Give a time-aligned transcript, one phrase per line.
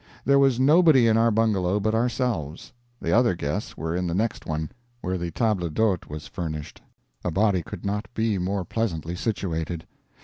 [0.25, 4.47] There was nobody in our bungalow but ourselves; the other guests were in the next
[4.47, 6.81] one, where the table d'hote was furnished.
[7.23, 9.85] A body could not be more pleasantly situated.